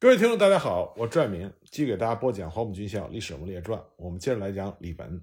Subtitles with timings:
[0.00, 3.76] 各位听众，大家好，我拽明继续给大家播讲《黄埔军校历史人物列传》。
[3.96, 5.20] 我们接着来讲李文。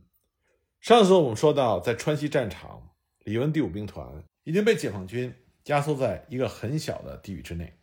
[0.82, 5.34] 上次我们说到，在川西战场，李文第五兵团已经被解放军
[5.68, 7.74] 压缩在一个很小的地域之内。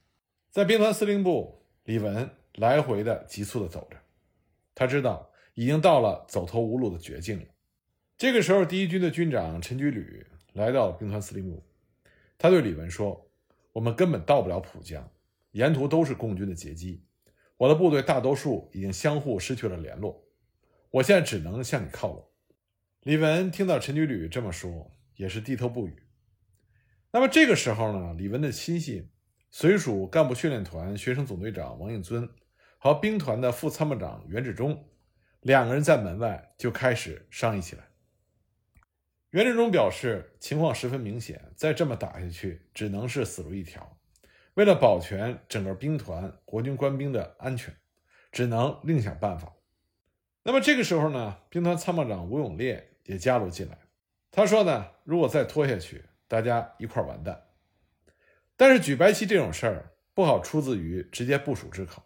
[0.50, 3.96] 在兵团司令部，李文来回的急促的走着，
[4.74, 7.46] 他知道已经到了走投无路的绝境了。
[8.18, 11.62] 这个时候，第一军的军长陈居履来到兵团司令部，
[12.36, 13.30] 他对李文说
[13.72, 15.10] ：“我们根本到不了浦江。”
[15.52, 17.04] 沿途都是共军的截击，
[17.56, 20.24] 我的部队大多数已经相互失去了联络，
[20.90, 22.28] 我现在只能向你靠拢。
[23.02, 26.02] 李文听到陈菊履这么说，也是低头不语。
[27.10, 29.10] 那么这个时候呢，李文的亲信、
[29.50, 32.28] 随属干部训练团学生总队长王应尊
[32.78, 34.88] 和兵团的副参谋长袁志忠
[35.40, 37.84] 两个人在门外就开始商议起来。
[39.30, 43.98] 袁志忠表示，情况十分明显，再这么打下去，只能是死路一条。
[44.54, 47.74] 为了保全整个兵团国军官兵的安全，
[48.30, 49.52] 只能另想办法。
[50.42, 53.78] 那么这个时候呢，兵团参谋长吴永烈也加入进来。
[54.30, 57.42] 他说呢，如果再拖下去，大家一块完蛋。
[58.56, 62.02] 但是举白旗这种事儿不好出自于直接部署之口。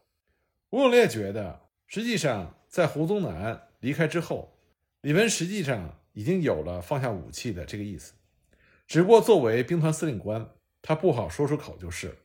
[0.71, 4.59] 吴永烈觉得，实际上在胡宗南离开之后，
[5.01, 8.15] 李文实际上已经有了放下武器的这个意思，
[8.87, 10.49] 只不过作为兵团司令官，
[10.83, 12.17] 他不好说出口就是了。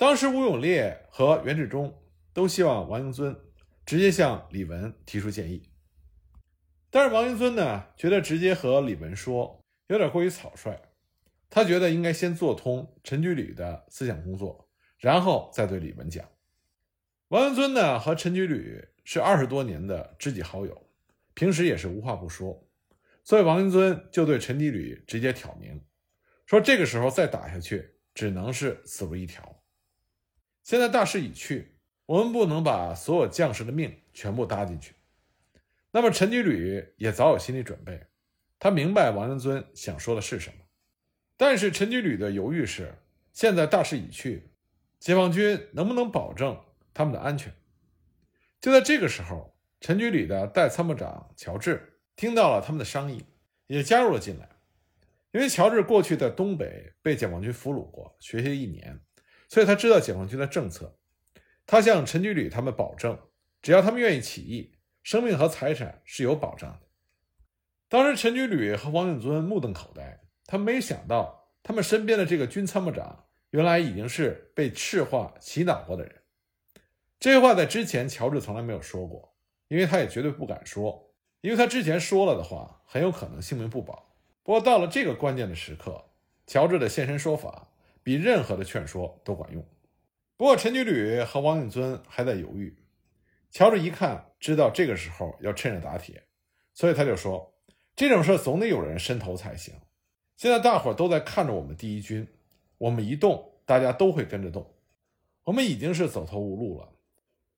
[0.00, 1.94] 当时吴永烈和袁志忠
[2.32, 3.38] 都希望王英尊
[3.84, 5.68] 直接向李文提出建议，
[6.88, 10.80] 但是王英尊呢觉得直接和李文说有点过于草率，
[11.50, 16.26] 他觉得应该先做通陈居履的思想工作，然后再对李文讲。
[17.28, 20.86] 王英尊呢和陈居履是二十多年的知己好友，
[21.34, 22.66] 平时也是无话不说，
[23.22, 25.84] 所以王英尊就对陈居履直接挑明，
[26.46, 29.59] 说这个时候再打下去只能是死路一条。
[30.70, 31.72] 现在大势已去，
[32.06, 34.94] 我们不能把所有将士的命全部搭进去。
[35.90, 38.06] 那么陈居履也早有心理准备，
[38.56, 40.54] 他明白王仁尊想说的是什么。
[41.36, 42.94] 但是陈居履的犹豫是：
[43.32, 44.52] 现在大势已去，
[45.00, 46.56] 解放军能不能保证
[46.94, 47.52] 他们的安全？
[48.60, 53.24] 就在这个时候，陈居履的代参谋长乔治听到了他们的商议，
[53.66, 54.48] 也加入了进来。
[55.32, 59.00] 因为乔治过去在东北被解放军俘虏过，学习一年。
[59.50, 60.96] 所以他知道解放军的政策，
[61.66, 63.18] 他向陈居履他们保证，
[63.60, 66.86] 只要他们愿意起义，生命和财产是有保障的。
[67.88, 76.22] 当时陈居履和王永尊目瞪口呆，他没想到他们身边的这个军参谋长原来已经是被赤化洗脑过的人。
[77.18, 79.34] 这些话在之前乔治从来没有说过，
[79.66, 84.14] 因为他也绝对不敢说，因为他之前说了的话很有可能性命不保。
[84.44, 86.04] 不过到了这个关键的时刻，
[86.46, 87.66] 乔治的现身说法。
[88.02, 89.66] 比任何的劝说都管用。
[90.36, 92.76] 不过陈居履和王应尊还在犹豫。
[93.50, 96.24] 乔治一看，知道这个时候要趁热打铁，
[96.72, 97.52] 所以他就说
[97.96, 99.74] ：“这种事总得有人伸头才行。
[100.36, 102.26] 现在大伙都在看着我们第一军，
[102.78, 104.74] 我们一动，大家都会跟着动。
[105.44, 106.92] 我们已经是走投无路了，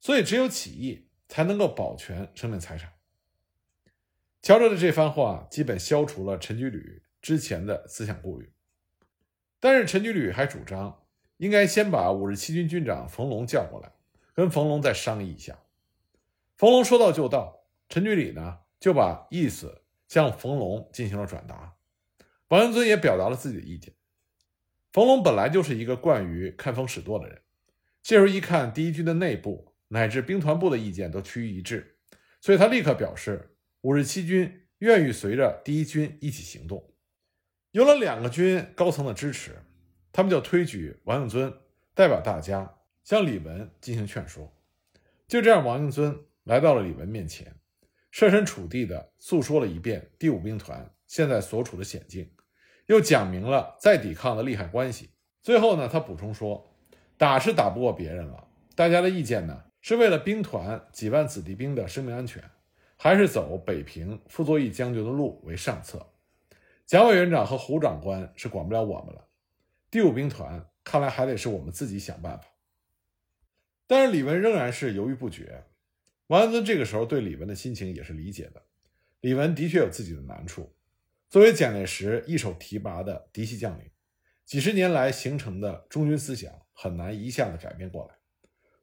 [0.01, 2.93] 所以只有起义才能够保全生命财产。”
[4.43, 8.53] 乔治的这番话基本消除了陈居履之前的思想顾虑。
[9.63, 11.05] 但是陈居旅还主张，
[11.37, 13.93] 应该先把五十七军军长冯龙叫过来，
[14.35, 15.57] 跟冯龙再商议一下。
[16.57, 21.77] 冯龙说到就到，陈菊履呢就把意思向冯龙进行了转达。
[22.49, 23.95] 王英尊也表达了自己的意见。
[24.93, 27.41] 冯龙本来就是一个惯于看风使舵的人，
[28.03, 31.99] 这时候一看第一军的内部乃至兵团部的意见都趋于一致，
[32.41, 36.92] 所以他立刻表示五十七军愿意随着第一军一起行动。
[37.73, 39.57] 有了两个军高层的支持，
[40.13, 41.51] 他们就推举王应尊
[41.95, 44.53] 代表大家向李文进行劝说。
[45.27, 47.55] 就这样，王应尊来到了李文面前，
[48.11, 52.31] 设身处地地诉说了一遍第五兵团现在所处的险境，
[52.89, 55.09] 又讲明了再抵抗的利害关系。
[55.41, 56.77] 最后呢，他补充说
[57.17, 62.45] ：“打是打不过别人了，大家的意见呢，是为了兵团几万子弟兵的生命安全，
[62.99, 66.07] 还是走北平傅作义将军的路为上策。”
[66.93, 69.27] 蒋委员长和胡长官是管不了我们了，
[69.91, 72.45] 第五兵团看来还得是我们自己想办法。
[73.87, 75.65] 但是李文仍然是犹豫不决。
[76.27, 78.63] 王安尊这个时候对李文的心情也是理解的。
[79.21, 80.77] 李文的确有自己的难处，
[81.31, 83.91] 作为蒋介石一手提拔的嫡系将领，
[84.45, 88.17] 几十年来形成的中军思想很难一下子改变过来。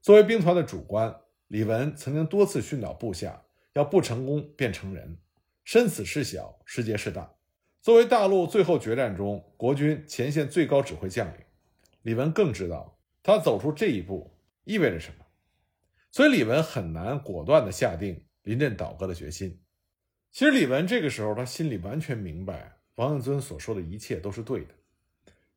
[0.01, 1.15] 作为兵团的主官，
[1.45, 5.19] 李文曾经多次训导部下要不成功便成仁，
[5.63, 7.35] 身死事小，世界事大。
[7.81, 11.39] 作为大陆最后决战中国军前线最高指挥将领，
[12.01, 14.31] 李文更知道他走出这一步
[14.65, 15.25] 意味着什么。
[16.11, 19.61] 所以李文很难果断地下定临阵倒戈的决心。
[20.31, 24.73] 其实李文这个时候他心里完全明白王应尊所说的一切都是对的，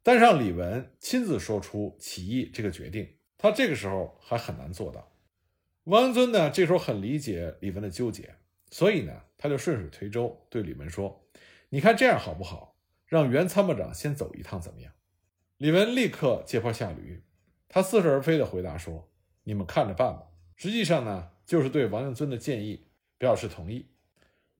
[0.02, 5.12] 但让李文亲自说出起义这个决定，他这个时候还很难做到。
[5.84, 8.32] 王应尊呢，这时候很理解李文的纠结，
[8.70, 11.20] 所以呢，他就顺水推舟对李文说
[11.74, 12.76] ：“你看这样好不好？
[13.06, 14.92] 让原参谋长先走一趟怎么样？”
[15.56, 17.22] 李文立刻借坡下驴，
[17.66, 19.08] 他似是而非地回答说
[19.44, 20.24] ：“你们看着办吧。”
[20.54, 23.86] 实际上呢，就是对王应尊的建议表示同意。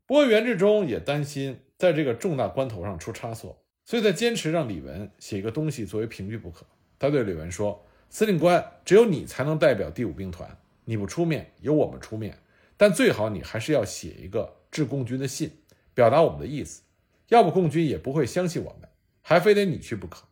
[0.07, 6.65] 不过袁志忠也担心在这个重大关头上出差错，所以他坚持让李文写一个东西作为凭据不可。
[6.99, 12.39] 他对李文说：“司令官，只有你才能代表第五兵团，你不出面，由我们出面。
[12.79, 15.51] 但最好你还是要写一个致共军的信，
[15.93, 16.83] 表达我们的意思。
[17.29, 18.89] 要不共军也不会相信我们，
[19.21, 20.27] 还非得你去不可。”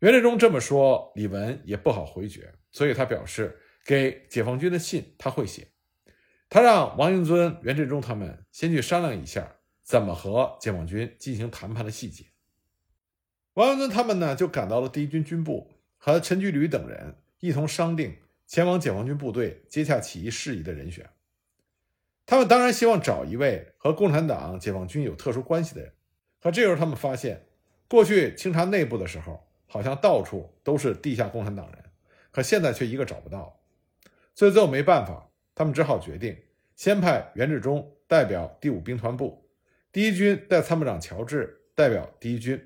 [0.00, 3.58] 袁志忠这么说，李文也不好回绝，所以他表示。
[3.82, 5.68] 给解放军的信他会写，
[6.50, 12.26] 他让王应尊、袁振中他们先去商量一下怎么和解放军进行谈判的细节。
[13.54, 18.14] 王应尊他们呢就赶到了第一军军部，和陈居履等人一同商定
[18.46, 21.08] 前往解放军部队接洽起义事宜的人选。
[22.30, 25.92] 他们当然希望找一位和共产党、解放军有特殊关系的人，
[26.40, 27.44] 可这时候他们发现，
[27.88, 31.84] 过去清查内部的时候，好像到处都是地下共产党人，
[32.30, 33.60] 可现在却一个找不到。
[34.36, 36.36] 所以最后没办法，他们只好决定
[36.76, 39.50] 先派袁志忠代表第五兵团部，
[39.90, 42.64] 第一军代参谋长乔治代表第一军，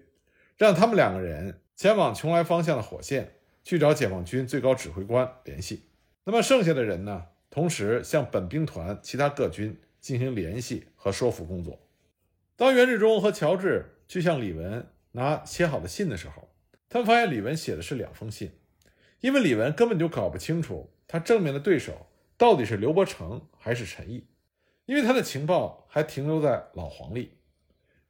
[0.59, 5.89] 让他们两个人前往邛崃方向的火线去找解放军最高指挥官联系。
[6.25, 11.79] 那么剩下的人呢，同时向本兵团其他各军进行联系和说服工作。
[12.57, 16.49] 当袁志忠和乔治去向李文拿写好的信的时候，
[16.89, 18.51] 他们发现李文写的是两封信，
[19.21, 20.91] 因为李文根本就搞不清楚。
[21.07, 24.27] 他正面的对手到底是刘伯承还是陈毅？
[24.87, 27.39] 因为他的情报还停留在老黄历。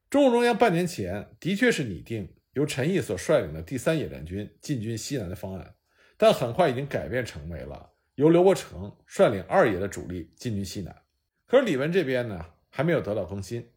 [0.08, 5.74] 中共中央半年前的确是拟定由陈毅所率领的第三野战军进军西南的方案，
[6.16, 11.02] 但很快已经改变成为了由刘伯承率领二野的主力进军西南。
[11.46, 13.70] 可是李文这边呢，还没有得到更新。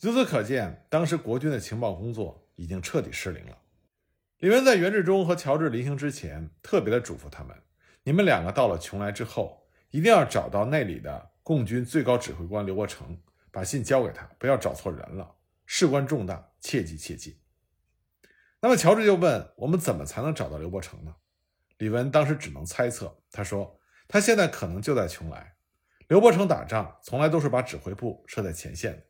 [0.00, 3.56] 由此可见，当时国军的情报工作已经彻底失灵了。
[4.38, 7.56] 李文在袁志忠和乔治临行之前，特别的嘱咐他们。
[8.02, 13.18] 你们两个到了邛崃之后，一定要找到那里的共军最高指挥官刘伯承，
[13.50, 15.34] 把信交给他，不要找错人了，
[15.64, 17.38] 事关重大，切记切记。
[18.60, 21.14] 那么乔治就问：“我们怎么才能找到刘伯承呢？”
[21.78, 23.78] 李文当时只能猜测，他说
[24.08, 25.42] ：“他现在可能就在邛崃。
[26.08, 29.02] 刘伯承打仗从来都是把指挥部设在前线的。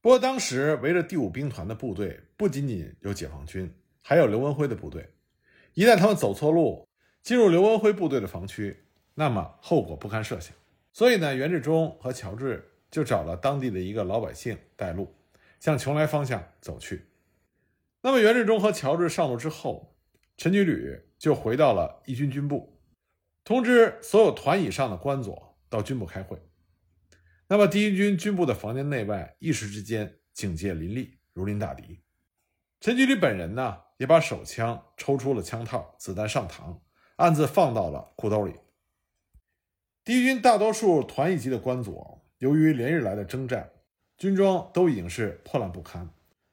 [0.00, 5.14] 不过当时围着第五兵团的部队不仅仅有解放军，还有刘文辉的部队。
[5.74, 6.86] 一旦他们走错路，
[7.22, 10.54] 进入刘文辉部队的防区，那么后果不堪设想。
[10.92, 15.12] 所以呢，袁志忠和乔治就找了当地的一个老百姓带路，
[15.58, 17.06] 向邛崃方向走去。
[18.02, 19.95] 那么袁志忠和乔治上路之后，
[20.36, 22.78] 陈居旅就回到了一军军部，
[23.44, 26.38] 通知所有团以上的官佐到军部开会。
[27.48, 32.00] 那么第一军军部的房间内外一时之间警戒林立，如临大敌。
[32.80, 36.80] 陈居履本人呢，也把手枪抽出了枪套，子弹上膛。
[37.16, 38.52] 暗自放到了裤兜里。
[40.04, 43.70] 第一军大多数团一级的官佐，由于连日来的征战，
[44.18, 46.10] 军装都已经是破烂不堪，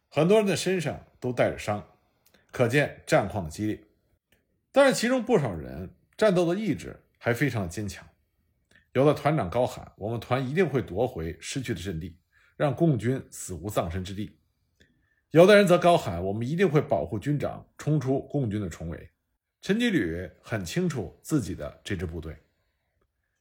[0.07, 1.85] 很多人的身上都带着伤，
[2.53, 3.83] 可见战况的激烈。
[4.71, 8.07] 但是其中不少人战斗的意志还非常的坚强，
[8.93, 12.17] 有的团长高喊：“我们团一定会夺回失去的阵地，
[12.55, 14.39] 让共军死无葬身之地。”
[15.31, 19.09] 有的人则高喊：“我们一定会保护军长，冲出共军的重围。”
[19.61, 22.37] 陈吉履很清楚自己的这支部队，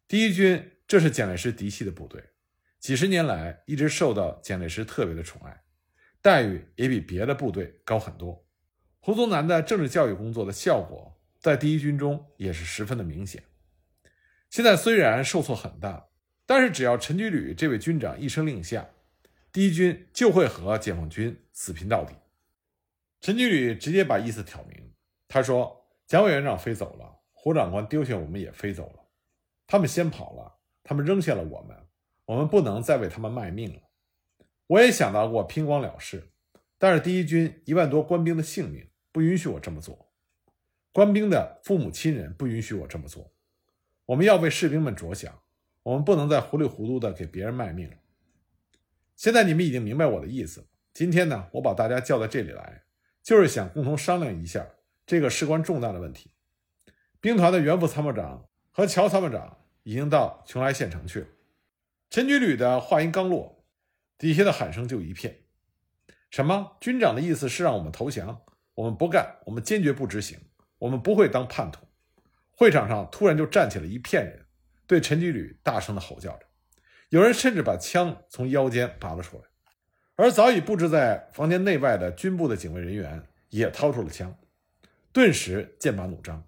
[0.07, 2.23] 第一军，这是蒋介石嫡系的部队，
[2.79, 5.63] 几十年来一直受到蒋介石特别的宠爱，
[6.21, 8.47] 待遇也比别的部队高很多。
[9.05, 13.43] 胡宗南的政治教育工作的效果，在第一军中也是十分的明显。
[14.49, 16.07] 现在虽然受挫很大，
[16.47, 18.89] 但是只要陈居履这位军长一声令下，
[19.51, 22.15] 第一军就会和解放军死拼到底。
[23.21, 24.93] 陈居履直接把意思挑明，
[25.29, 25.81] 他说。
[26.05, 29.05] 蒋委员长飞走了，胡长官丢下我们也飞走了，
[29.67, 31.75] 他们先跑了，他们扔下了我们，
[32.27, 33.81] 我们不能再为他们卖命了。
[34.67, 36.33] 我也想到过拼光了事，
[36.77, 40.11] 但是第一军一万多官兵的性命不允许我这么做，
[40.91, 43.33] 官兵的父母亲人不允许我这么做。
[44.07, 45.43] 我们要为士兵们着想，
[45.83, 47.97] 我们不能再糊里糊涂的给别人卖命了。
[49.15, 52.85] 现在你们已经明白我的意思，今天呢，我把大家叫到这里来，
[53.23, 54.67] 就是想共同商量一下。
[55.05, 56.31] 这个事关重大的问题，
[57.21, 61.27] 兵团的原副参谋长和乔参谋长已经到邛崃县城去了。
[62.09, 63.65] 陈局旅的话音刚落，
[64.17, 65.41] 底下的喊声就一片
[66.31, 66.77] ：“什么？
[66.81, 68.43] 军长的意思是让我们投降？
[68.75, 70.39] 我们不干，我们坚决不执行，
[70.79, 71.87] 我们不会当叛徒！”
[72.55, 74.47] 会场上突然就站起了一片人，
[74.87, 76.47] 对陈居旅大声的吼叫着，
[77.09, 79.45] 有人甚至把枪从腰间拔了出来。
[80.15, 84.39] 而早已布置在房间内外的军部的警卫人员也掏出了枪，
[85.13, 86.47] 顿时剑拔弩张。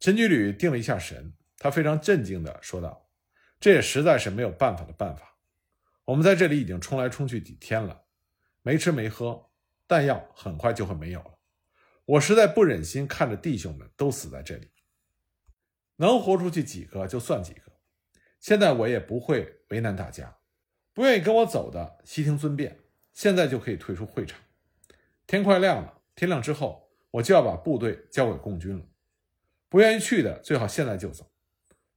[0.00, 3.06] 陈居旅定了一下神，他非常镇静地说道
[3.60, 5.36] ：“这也实在是没有办法的办法。
[6.06, 8.02] 我们在这里已经冲来冲去几天了，
[8.62, 9.49] 没吃没喝，
[9.90, 11.36] 弹药很快就会没有了。
[12.04, 14.70] 我实在不忍心看着弟兄们都死在这里。
[15.96, 17.72] 能活出去几个就算几个。
[18.38, 20.38] 现在我也不会为难大家。”
[20.94, 22.78] 不愿意跟我走的，悉听尊便，
[23.12, 24.38] 现在就可以退出会场。
[25.26, 28.86] 天快亮了，天亮之后，我就要把部队交给共军了。
[29.68, 31.32] 不愿意去的，最好现在就走。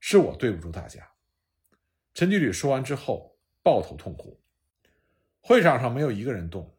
[0.00, 1.12] 是我对不住大家。
[2.12, 4.40] 陈局旅说完之后，抱头痛哭。
[5.40, 6.76] 会场上没有一个人动。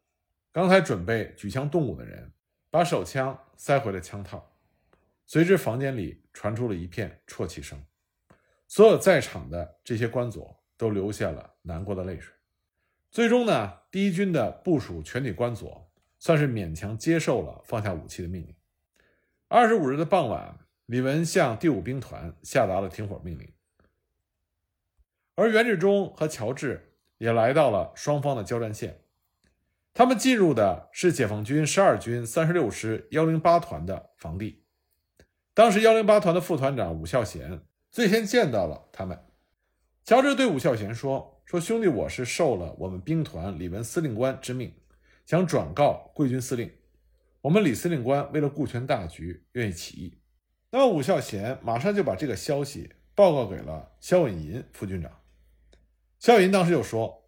[0.55, 2.31] 刚才准备举枪动武的人，
[2.71, 4.57] 把手枪塞回了枪套。
[5.25, 7.77] 随之，房间里传出了一片啜泣声。
[8.65, 10.57] 所有在场的这些官佐。
[10.77, 12.33] 都流下了难过的泪水。
[13.09, 18.53] 最终呢，第一军的部署全体官佐算是勉强接受了放下武器的命令。
[19.47, 23.49] 二十五日的傍晚，李文向第五兵团下达了停火命令，
[25.35, 28.99] 而袁志忠和乔治也来到了双方的交战线。
[29.97, 34.65] 他们进入的是解放军十二军三十六师幺零八团的防地。
[35.53, 39.17] 当时幺零八团的副团长武孝贤最先见到了他们。
[40.03, 44.73] 乔治对武孝贤说：“说兄弟，我是受了我们兵团李文司令官之命，
[45.25, 46.69] 想转告贵军司令，
[47.39, 50.19] 我们李司令官为了顾全大局，愿意起义。”
[50.71, 55.09] 那么武孝贤马上就把这个消息报告给了肖稳银副军长。
[56.19, 57.23] 肖稳银当时就说：“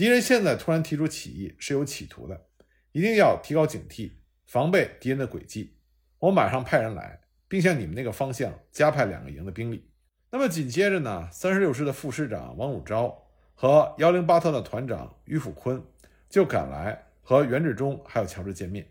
[0.00, 2.46] 敌人现在突然提出起义，是有企图的，
[2.92, 4.12] 一定要提高警惕，
[4.46, 5.76] 防备敌人的诡计。
[6.20, 9.90] 我马上派人来，并向你们那个方向加派两个营的兵力。”
[10.32, 15.84] 那么紧接着呢，三十六师的副师长王汝昭和幺零八团的团长于辅坤
[16.30, 18.90] 就赶来和袁志忠还有乔治见面。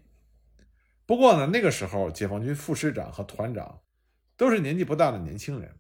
[1.08, 3.80] 不过呢，那个时候解放军副师长和团长
[4.38, 5.74] 都是年纪不大的年轻人，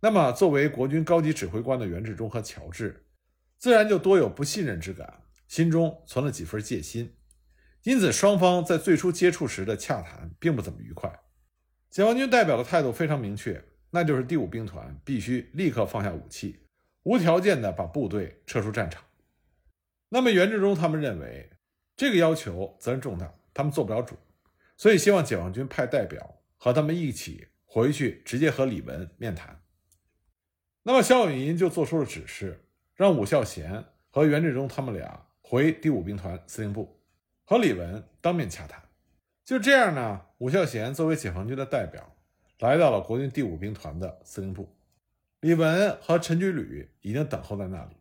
[0.00, 3.06] 那么作为国军高级指挥官的袁志忠和乔治，
[3.60, 7.14] 自然就多有不信任之感，心中存了几分戒心，
[7.84, 11.20] 因此双方在最初接触时的洽谈并不怎么愉快。
[11.88, 13.64] 解放军代表的态度非常明确。
[13.92, 16.60] 那就是第五兵团必须立刻放下武器，
[17.02, 19.02] 无条件的把部队撤出战场。
[20.10, 21.50] 那么袁志忠他们认为
[21.96, 24.16] 这个要求责任重大，他们做不了主，
[24.76, 29.60] 所以希望解放军派代表和他们一起回去，直接和李文面谈。
[30.84, 32.64] 那么肖永银就做出了指示，
[33.00, 37.00] 让武孝贤和袁志忠他们俩回第五兵团司令部，
[37.46, 38.78] 和李文当面洽谈。
[39.42, 42.14] 就这样呢，武孝贤作为解放军的代表。
[42.58, 44.76] 来到了国军第五兵团的司令部，
[45.40, 47.96] 李文和陈居旅已经等候在那里。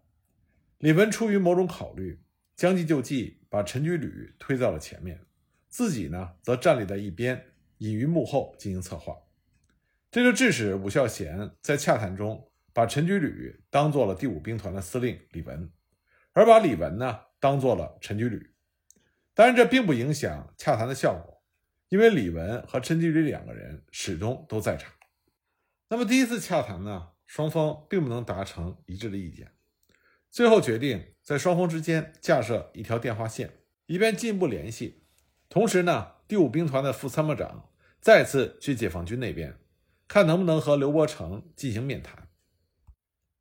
[0.79, 2.19] 李文出于某种考虑，
[2.57, 5.17] 将计就计，把陈居旅推到了前面，
[5.69, 7.41] 自己呢则站立在一边，
[7.77, 9.15] 隐于幕后进行策划。
[10.11, 12.48] 这就致使武孝贤在洽谈中
[12.79, 15.69] 把陈居旅当做了第五兵团的司令李文，
[16.31, 18.53] 而把李文呢当做了陈居旅。
[19.33, 21.43] 当然，这并不影响洽谈的效果。
[21.89, 24.93] 因为李文和陈居旅两个人始终都在场。
[25.89, 29.51] 那么第一次洽谈呢，双方并不能达成一致的意见，
[30.31, 33.55] 最后决定在双方之间架设一条电话线，
[33.87, 35.03] 以便进一步联系。
[35.49, 37.69] 同时呢，第五兵团的副参谋长
[37.99, 39.59] 再次去解放军那边，
[40.07, 42.28] 看能不能和刘伯承进行面谈。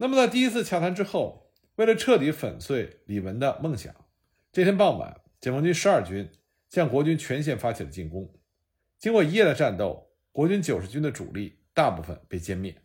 [0.00, 3.92] 那么在第一次洽谈之后，为了彻底粉碎李文的梦想，
[4.52, 6.30] 这天傍晚，解放军十二军
[6.70, 8.32] 向国军全线发起了进攻。
[8.96, 12.80] 经过一夜的战斗，国军九十军的主力大部分被歼灭。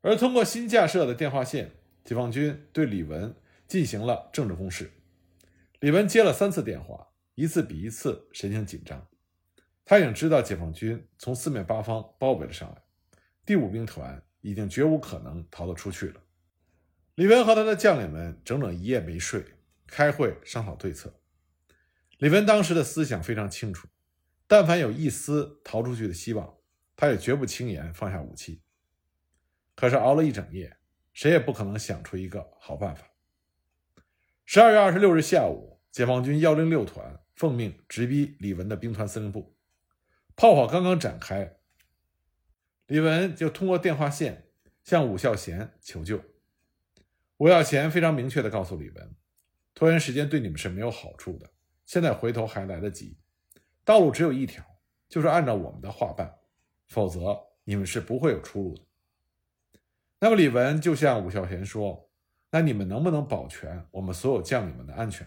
[0.00, 1.70] 而通过新架设的电话线，
[2.04, 3.34] 解放军对李文
[3.68, 4.90] 进行了政治攻势。
[5.78, 9.06] 李文接了三次电话，一次比一次神情紧张。
[9.84, 12.82] 他已经知道解放军从四面八方包围了上来，
[13.46, 16.20] 第五兵团已经绝无可能逃得出去了。
[17.18, 19.44] 李文和他的将领们整整一夜没睡，
[19.88, 21.18] 开会商讨对策。
[22.18, 23.88] 李文当时的思想非常清楚。
[24.46, 26.58] 但凡有一丝逃出去的希望，
[26.94, 28.62] 他也绝不轻言放下武器。
[29.74, 30.76] 可是熬了一整夜，
[31.12, 33.08] 谁也不可能想出一个好办法。
[34.46, 39.56] 十二月二十六日下午，解放军幺零六团奉命直逼李文的兵团司令部，
[40.36, 41.56] 炮火刚刚展开，
[42.86, 44.52] 李文就通过电话线
[44.84, 46.22] 向武孝贤求救。
[47.38, 49.14] 武孝贤非常明确地告诉李文，
[49.72, 51.48] 拖延时间对你们是没有好处的，
[51.86, 53.16] 现在回头还来得及，
[53.84, 54.64] 道路只有一条，
[55.08, 56.34] 就是按照我们的话办，
[56.88, 58.82] 否则你们是不会有出路的。
[60.18, 62.10] 那么李文就向武孝贤说
[62.50, 65.24] ：“那你们能不能保全我们所有将领们的安全？”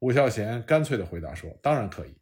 [0.00, 2.14] 武孝贤干脆地回答说：“当然可以。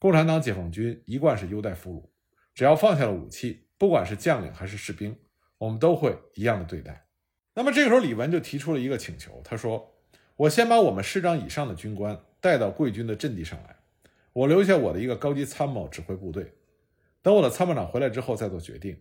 [0.00, 2.10] 共产党解放军一贯是优待俘虏，
[2.52, 5.16] 只要放下了武器，不管是将领还是士兵，
[5.56, 7.02] 我们都会一样的对待。”
[7.54, 9.94] 那么这个时候，李文就提出了一个请求，他说
[10.36, 13.76] ：“我先把我们师长以上的军官带到贵军的阵地上来，
[14.32, 16.52] 我留下我的一个高级参谋指挥部队，
[17.22, 19.00] 等我的参谋长回来之后再做决定。”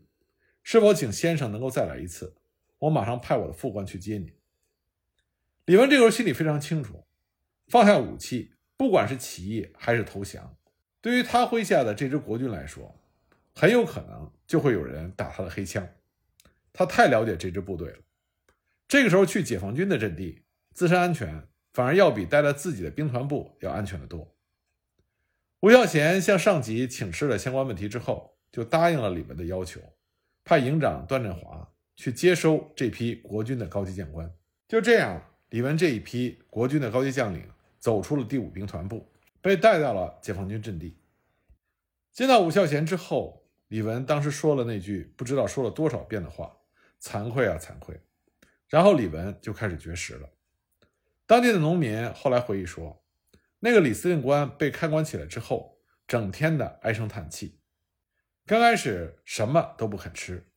[0.65, 2.35] 是否请先生能够再来一次？
[2.79, 4.31] 我马上派我的副官去接你。
[5.65, 7.03] 李文这个时候心里非常清楚，
[7.67, 10.55] 放下武器，不管是起义还是投降，
[11.01, 12.95] 对于他麾下的这支国军来说，
[13.53, 15.85] 很有可能就会有人打他的黑枪。
[16.71, 17.97] 他太了解这支部队了。
[18.87, 24.35] 这个时候去解放军的阵地，自身安全反而要比待在自己的兵团部要安全得多。
[25.61, 29.79] 吴孝贤向上级请示了相关问题之后，就答应了李文的要求。
[30.43, 34.29] 派营长段振华去接收这批国军的高级将官。
[34.67, 37.47] 就这样，李文这一批国军的高级将领
[37.79, 39.09] 走出了第五兵团部，
[39.41, 40.97] 被带到了解放军阵地。
[42.11, 46.57] 见到武孝贤之后，李文当时说了那句不知道说了多少遍的话
[47.01, 47.99] ：“惭愧啊，惭愧。”
[48.73, 50.27] 然后李文就开始绝食了。
[51.27, 53.05] 当地的农民后来回忆说，
[53.59, 55.77] 那个李司令官被看管起来之后，
[56.07, 57.59] 整天的唉声叹气。
[58.47, 60.47] 刚开始什么都不肯吃，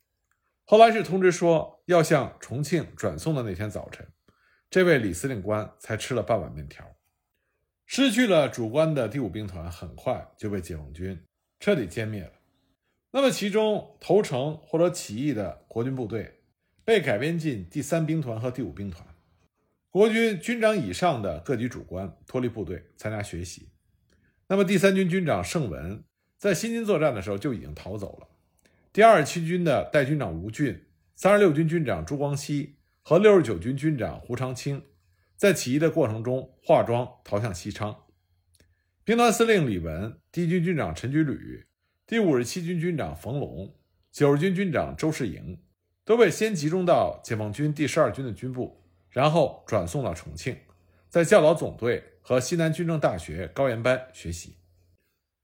[0.64, 4.08] 后来是通知说要向重庆转送的那天早晨，
[4.70, 6.96] 这位李司令官才吃了半碗面条。
[7.84, 11.22] 失去了主官的第五兵团很快就被解放军
[11.60, 12.32] 彻底歼灭了。
[13.10, 16.35] 那么，其中投诚或者起义的国军部队
[16.86, 19.04] 被改编进第三兵团和第五兵团，
[19.90, 23.68] 国军军长以上的各级主官脱离部队参加学习。
[24.46, 26.04] 那么，第三军军长盛文。
[26.38, 28.28] 在新津作战的时候就已经逃走了。
[28.92, 30.84] 第二七军的代军长吴俊、
[31.16, 34.82] 三十六军军长朱光熙和六十九军军长胡长清，
[35.34, 38.04] 在起义的过程中化妆逃向西昌。
[39.02, 41.64] 兵团司令李文、第一军军长陈居履、
[42.06, 43.74] 第五十七军军长冯龙、
[44.12, 45.58] 九十军军长周世营，
[46.06, 50.56] 都被先集中到解放军第十二军的军部，然后转送到重庆，
[51.10, 54.54] 在教导总队和西南军政大学高研班学习。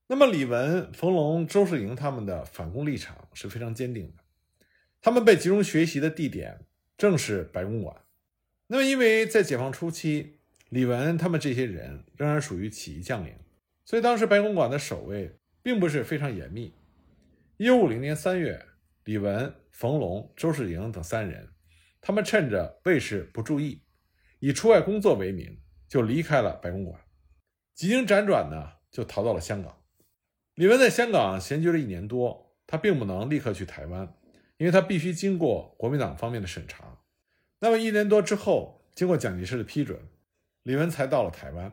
[0.07, 4.23] 那么，李文、冯龙、周世营他们的反攻立场是非常坚定的。
[5.01, 6.61] 他们被集中学习的地点
[6.97, 7.97] 正是白公馆。
[8.69, 10.37] 那么，因为在解放初期，
[10.69, 13.35] 李文他们这些人仍然属于起义将领，
[13.85, 16.73] 所以当时白公馆的守卫并不是非常严密。
[17.57, 18.65] 一九五零年三月，
[19.05, 21.49] 李文、冯龙、周世莹等三人，
[22.01, 23.83] 他们趁着卫士不注意，
[24.39, 27.01] 以出外工作为名，就离开了白公馆，
[27.75, 29.83] 几经辗转呢，就逃到了香港。
[30.55, 34.15] 李文在香港闲居了一年多，他并不能立刻去台湾，
[34.57, 37.01] 因为他必须经过国民党方面的审查。
[37.59, 39.99] 那么一年多之后，经过蒋介石的批准，
[40.63, 41.73] 李文才到了台湾。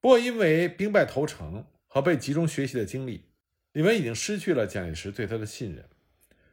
[0.00, 3.26] 不过因为兵败投诚和被集中学习的经历，
[3.72, 5.88] 李文已经失去了蒋介石对他的信任。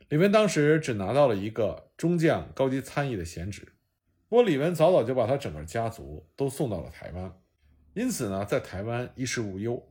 [0.10, 3.74] 李文当时只拿到了一个中将高级参议的闲职。
[4.28, 7.32] 不过李文早早就把他整个家族都送到了台湾，
[7.94, 9.88] 因此呢，在台湾衣食无忧。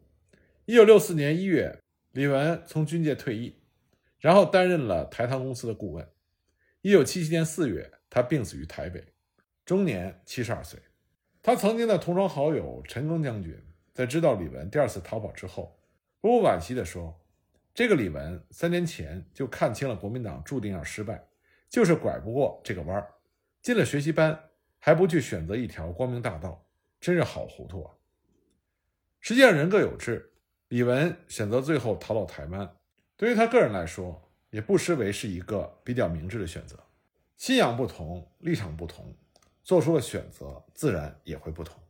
[0.64, 1.78] 一九六四年一月，
[2.12, 3.54] 李文从军界退役，
[4.18, 6.09] 然后担任了台糖公司的顾问。
[6.83, 9.04] 一九七七年四月，他病死于台北，
[9.64, 10.81] 终年七十二岁。
[11.42, 13.57] 他曾经的同窗好友陈赓将军
[13.94, 15.78] 在知道李文第二次逃跑之后，
[16.20, 17.20] 不无惋惜地说
[17.79, 21.29] ：“这个李文三年前就看清了国民党注定要失败，
[21.69, 23.09] 就是拐不过这个弯儿。
[23.62, 24.37] 进了学习班，
[24.81, 26.67] 还不去选择一条光明大道，
[26.99, 27.95] 真是好糊涂啊！”
[29.23, 30.33] 实际上，人各有志。
[30.71, 32.69] 李文选择最后逃到台湾，
[33.17, 36.77] 对于他个人来说，也不失为是一个比较明智的选择。
[37.37, 39.14] 信仰不同，立场不同，
[39.62, 41.81] 做出的选择自然也会不同。